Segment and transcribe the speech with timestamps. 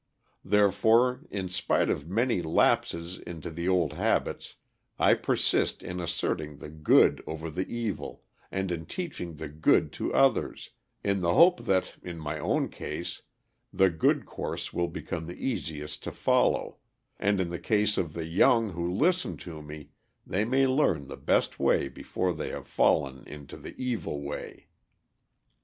[0.43, 4.55] Therefore, in spite of my many lapses into the old habits,
[4.97, 10.11] I persist in asserting the good over the evil, and in teaching the good to
[10.11, 10.71] others,
[11.03, 13.21] in the hope that, in my own case,
[13.71, 16.77] the good course will become the easiest to follow,
[17.19, 19.91] and in the case of the young who listen to me
[20.25, 24.65] they may learn the best way before they have fallen into the evil way.